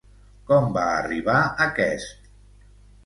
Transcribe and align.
Com 0.51 0.65
va 0.77 0.85
arribar 0.93 1.37
aquest? 1.69 2.29